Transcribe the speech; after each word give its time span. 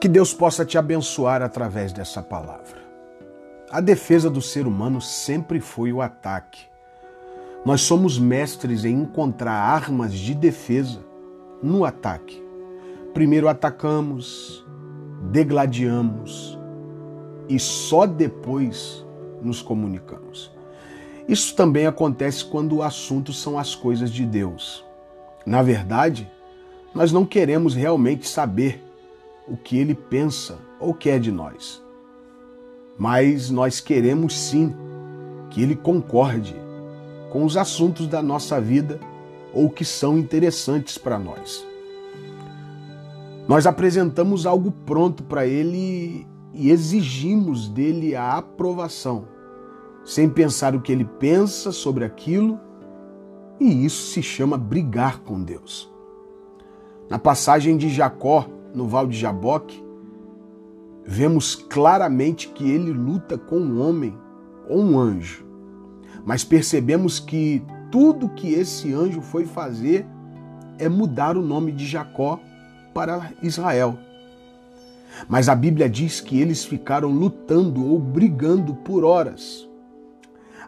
Que 0.00 0.08
Deus 0.08 0.32
possa 0.32 0.64
te 0.64 0.78
abençoar 0.78 1.42
através 1.42 1.92
dessa 1.92 2.22
palavra. 2.22 2.78
A 3.70 3.80
defesa 3.80 4.30
do 4.30 4.40
ser 4.40 4.66
humano 4.66 5.00
sempre 5.00 5.60
foi 5.60 5.92
o 5.92 6.00
ataque. 6.00 6.66
Nós 7.64 7.82
somos 7.82 8.18
mestres 8.18 8.84
em 8.84 8.94
encontrar 8.94 9.52
armas 9.52 10.14
de 10.14 10.34
defesa 10.34 11.00
no 11.62 11.84
ataque. 11.84 12.42
Primeiro 13.12 13.48
atacamos, 13.48 14.64
degladiamos 15.30 16.58
e 17.48 17.58
só 17.58 18.06
depois 18.06 19.04
nos 19.42 19.60
comunicamos. 19.60 20.50
Isso 21.28 21.54
também 21.54 21.86
acontece 21.86 22.44
quando 22.44 22.76
o 22.76 22.82
assunto 22.82 23.32
são 23.32 23.58
as 23.58 23.74
coisas 23.74 24.10
de 24.10 24.24
Deus. 24.24 24.84
Na 25.44 25.62
verdade, 25.62 26.30
nós 26.98 27.12
não 27.12 27.24
queremos 27.24 27.76
realmente 27.76 28.26
saber 28.26 28.82
o 29.46 29.56
que 29.56 29.78
ele 29.78 29.94
pensa 29.94 30.58
ou 30.80 30.92
quer 30.92 31.20
de 31.20 31.30
nós. 31.30 31.80
Mas 32.98 33.50
nós 33.50 33.78
queremos 33.78 34.36
sim 34.36 34.74
que 35.48 35.62
ele 35.62 35.76
concorde 35.76 36.56
com 37.30 37.44
os 37.44 37.56
assuntos 37.56 38.08
da 38.08 38.20
nossa 38.20 38.60
vida 38.60 38.98
ou 39.54 39.70
que 39.70 39.84
são 39.84 40.18
interessantes 40.18 40.98
para 40.98 41.20
nós. 41.20 41.64
Nós 43.46 43.64
apresentamos 43.64 44.44
algo 44.44 44.72
pronto 44.84 45.22
para 45.22 45.46
ele 45.46 46.26
e 46.52 46.68
exigimos 46.68 47.68
dele 47.68 48.16
a 48.16 48.38
aprovação, 48.38 49.28
sem 50.04 50.28
pensar 50.28 50.74
o 50.74 50.80
que 50.80 50.90
ele 50.90 51.04
pensa 51.04 51.70
sobre 51.70 52.04
aquilo, 52.04 52.58
e 53.60 53.84
isso 53.84 54.10
se 54.10 54.20
chama 54.20 54.58
brigar 54.58 55.20
com 55.20 55.40
Deus. 55.40 55.96
Na 57.08 57.18
passagem 57.18 57.76
de 57.76 57.88
Jacó, 57.88 58.46
no 58.74 58.86
Val 58.86 59.06
de 59.06 59.18
Jaboque, 59.18 59.82
vemos 61.04 61.54
claramente 61.54 62.48
que 62.48 62.70
ele 62.70 62.92
luta 62.92 63.38
com 63.38 63.56
um 63.56 63.80
homem 63.80 64.14
ou 64.68 64.78
um 64.78 64.98
anjo. 64.98 65.46
Mas 66.26 66.44
percebemos 66.44 67.18
que 67.18 67.62
tudo 67.90 68.28
que 68.28 68.52
esse 68.52 68.92
anjo 68.92 69.22
foi 69.22 69.46
fazer 69.46 70.06
é 70.78 70.86
mudar 70.86 71.38
o 71.38 71.42
nome 71.42 71.72
de 71.72 71.86
Jacó 71.86 72.38
para 72.92 73.32
Israel. 73.42 73.98
Mas 75.26 75.48
a 75.48 75.54
Bíblia 75.54 75.88
diz 75.88 76.20
que 76.20 76.38
eles 76.38 76.62
ficaram 76.64 77.08
lutando 77.08 77.90
ou 77.90 77.98
brigando 77.98 78.74
por 78.74 79.02
horas. 79.02 79.66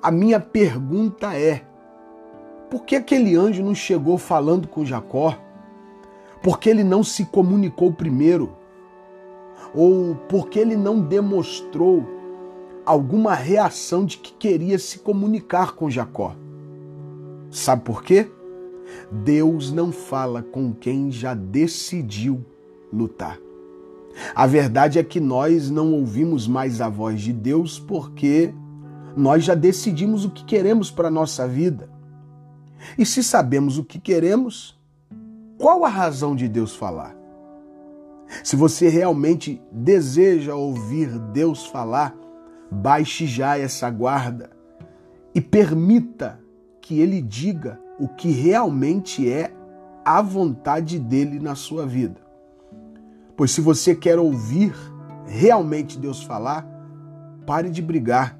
A 0.00 0.12
minha 0.12 0.38
pergunta 0.38 1.34
é: 1.34 1.62
por 2.70 2.84
que 2.84 2.94
aquele 2.94 3.34
anjo 3.34 3.64
não 3.64 3.74
chegou 3.74 4.16
falando 4.16 4.68
com 4.68 4.84
Jacó? 4.84 5.36
Porque 6.48 6.70
ele 6.70 6.82
não 6.82 7.04
se 7.04 7.26
comunicou 7.26 7.92
primeiro, 7.92 8.56
ou 9.74 10.14
porque 10.30 10.58
ele 10.58 10.78
não 10.78 10.98
demonstrou 10.98 12.08
alguma 12.86 13.34
reação 13.34 14.02
de 14.02 14.16
que 14.16 14.32
queria 14.32 14.78
se 14.78 15.00
comunicar 15.00 15.72
com 15.72 15.90
Jacó. 15.90 16.34
Sabe 17.50 17.82
por 17.82 18.02
quê? 18.02 18.30
Deus 19.12 19.70
não 19.70 19.92
fala 19.92 20.42
com 20.42 20.72
quem 20.72 21.12
já 21.12 21.34
decidiu 21.34 22.42
lutar. 22.90 23.38
A 24.34 24.46
verdade 24.46 24.98
é 24.98 25.04
que 25.04 25.20
nós 25.20 25.68
não 25.68 25.92
ouvimos 25.92 26.48
mais 26.48 26.80
a 26.80 26.88
voz 26.88 27.20
de 27.20 27.34
Deus 27.34 27.78
porque 27.78 28.54
nós 29.14 29.44
já 29.44 29.54
decidimos 29.54 30.24
o 30.24 30.30
que 30.30 30.46
queremos 30.46 30.90
para 30.90 31.08
a 31.08 31.10
nossa 31.10 31.46
vida. 31.46 31.90
E 32.96 33.04
se 33.04 33.22
sabemos 33.22 33.76
o 33.76 33.84
que 33.84 33.98
queremos, 33.98 34.77
qual 35.58 35.84
a 35.84 35.88
razão 35.88 36.36
de 36.36 36.48
Deus 36.48 36.76
falar? 36.76 37.16
Se 38.44 38.54
você 38.54 38.88
realmente 38.88 39.60
deseja 39.72 40.54
ouvir 40.54 41.18
Deus 41.18 41.66
falar, 41.66 42.14
baixe 42.70 43.26
já 43.26 43.58
essa 43.58 43.90
guarda 43.90 44.50
e 45.34 45.40
permita 45.40 46.40
que 46.80 47.00
Ele 47.00 47.20
diga 47.20 47.80
o 47.98 48.06
que 48.08 48.30
realmente 48.30 49.30
é 49.30 49.52
a 50.04 50.22
vontade 50.22 50.98
dele 50.98 51.40
na 51.40 51.54
sua 51.54 51.86
vida. 51.86 52.20
Pois 53.36 53.50
se 53.50 53.60
você 53.60 53.94
quer 53.94 54.18
ouvir 54.18 54.74
realmente 55.26 55.98
Deus 55.98 56.22
falar, 56.22 56.66
pare 57.46 57.68
de 57.70 57.82
brigar, 57.82 58.38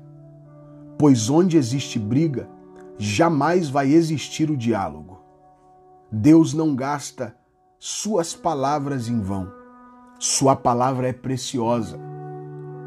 pois 0.99 1.28
onde 1.28 1.57
existe 1.57 1.99
briga, 1.99 2.49
jamais 2.97 3.69
vai 3.69 3.93
existir 3.93 4.51
o 4.51 4.57
diálogo. 4.57 5.19
Deus 6.11 6.55
não 6.55 6.75
gasta 6.75 7.37
suas 7.79 8.35
palavras 8.35 9.09
em 9.09 9.21
vão. 9.21 9.53
Sua 10.19 10.57
palavra 10.57 11.09
é 11.09 11.13
preciosa 11.13 11.99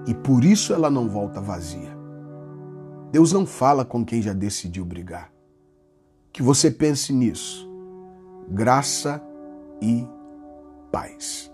e 0.07 0.13
por 0.13 0.43
isso 0.43 0.73
ela 0.73 0.89
não 0.89 1.07
volta 1.07 1.39
vazia. 1.39 1.95
Deus 3.11 3.31
não 3.31 3.45
fala 3.45 3.85
com 3.85 4.03
quem 4.03 4.21
já 4.21 4.33
decidiu 4.33 4.85
brigar. 4.85 5.31
Que 6.31 6.41
você 6.41 6.71
pense 6.71 7.13
nisso. 7.13 7.69
Graça 8.49 9.21
e 9.81 10.07
paz. 10.91 11.50